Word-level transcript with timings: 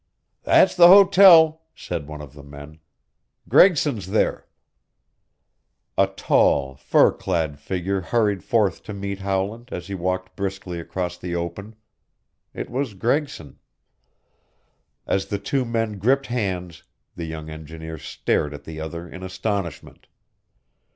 "That's 0.41 0.73
the 0.75 0.87
hotel," 0.87 1.61
said 1.75 2.07
one 2.07 2.21
of 2.23 2.33
the 2.33 2.41
men. 2.41 2.79
"Gregson's 3.47 4.07
there." 4.07 4.47
A 5.95 6.07
tall, 6.07 6.73
fur 6.73 7.11
clad 7.11 7.59
figure 7.59 8.01
hurried 8.01 8.43
forth 8.43 8.81
to 8.85 8.95
meet 8.95 9.19
Howland 9.19 9.69
as 9.71 9.85
he 9.85 9.93
walked 9.93 10.35
briskly 10.35 10.79
across 10.79 11.19
the 11.19 11.35
open. 11.35 11.75
It 12.51 12.71
was 12.71 12.95
Gregson. 12.95 13.59
As 15.05 15.27
the 15.27 15.37
two 15.37 15.65
men 15.65 15.99
gripped 15.99 16.25
hands 16.25 16.81
the 17.15 17.25
young 17.25 17.51
engineer 17.51 17.99
stared 17.99 18.55
at 18.55 18.63
the 18.63 18.79
other 18.79 19.07
in 19.07 19.21
astonishment. 19.21 20.07